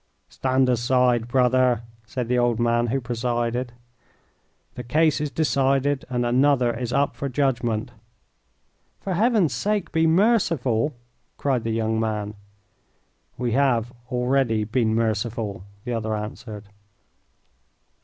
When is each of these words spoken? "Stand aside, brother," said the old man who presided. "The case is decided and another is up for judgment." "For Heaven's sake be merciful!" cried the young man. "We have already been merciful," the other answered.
"Stand 0.29 0.67
aside, 0.67 1.27
brother," 1.27 1.83
said 2.07 2.27
the 2.27 2.39
old 2.39 2.59
man 2.59 2.87
who 2.87 2.99
presided. 2.99 3.71
"The 4.73 4.81
case 4.83 5.21
is 5.21 5.29
decided 5.29 6.05
and 6.09 6.25
another 6.25 6.75
is 6.75 6.91
up 6.91 7.15
for 7.15 7.29
judgment." 7.29 7.91
"For 8.99 9.13
Heaven's 9.13 9.53
sake 9.53 9.91
be 9.91 10.07
merciful!" 10.07 10.95
cried 11.37 11.63
the 11.63 11.69
young 11.69 11.99
man. 11.99 12.33
"We 13.37 13.51
have 13.51 13.93
already 14.11 14.63
been 14.63 14.95
merciful," 14.95 15.65
the 15.85 15.93
other 15.93 16.15
answered. 16.15 16.67